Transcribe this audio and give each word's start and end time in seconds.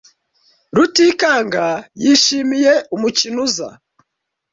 Rutikanga 0.75 1.65
yishimiye 2.03 2.73
umukino 2.95 3.39
uza. 3.47 3.69